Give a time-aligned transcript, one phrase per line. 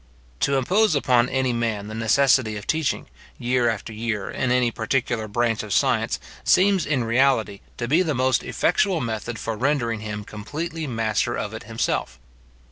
[0.39, 3.05] To impose upon any man the necessity of teaching,
[3.37, 8.15] year after year, in any particular branch of science seems in reality to be the
[8.15, 12.17] most effectual method for rendering him completely master of it himself.